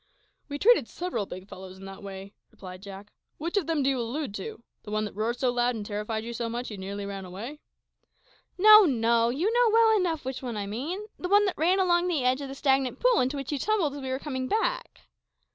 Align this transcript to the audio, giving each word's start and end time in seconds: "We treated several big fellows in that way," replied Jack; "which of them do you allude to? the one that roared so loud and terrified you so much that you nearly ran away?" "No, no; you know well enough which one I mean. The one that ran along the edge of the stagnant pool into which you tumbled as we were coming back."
"We 0.49 0.57
treated 0.57 0.87
several 0.87 1.27
big 1.27 1.47
fellows 1.47 1.77
in 1.77 1.85
that 1.85 2.01
way," 2.01 2.33
replied 2.49 2.81
Jack; 2.81 3.11
"which 3.37 3.55
of 3.55 3.67
them 3.67 3.83
do 3.83 3.89
you 3.91 3.99
allude 3.99 4.33
to? 4.33 4.63
the 4.81 4.89
one 4.89 5.05
that 5.05 5.13
roared 5.13 5.37
so 5.37 5.51
loud 5.51 5.75
and 5.75 5.85
terrified 5.85 6.23
you 6.23 6.33
so 6.33 6.49
much 6.49 6.69
that 6.69 6.73
you 6.73 6.77
nearly 6.79 7.05
ran 7.05 7.23
away?" 7.23 7.59
"No, 8.57 8.85
no; 8.85 9.29
you 9.29 9.53
know 9.53 9.69
well 9.71 9.95
enough 9.95 10.25
which 10.25 10.41
one 10.41 10.57
I 10.57 10.65
mean. 10.65 11.01
The 11.19 11.29
one 11.29 11.45
that 11.45 11.53
ran 11.55 11.79
along 11.79 12.07
the 12.07 12.23
edge 12.23 12.41
of 12.41 12.47
the 12.49 12.55
stagnant 12.55 12.99
pool 12.99 13.19
into 13.21 13.37
which 13.37 13.51
you 13.51 13.59
tumbled 13.59 13.93
as 13.93 14.01
we 14.01 14.09
were 14.09 14.17
coming 14.17 14.47
back." 14.47 15.01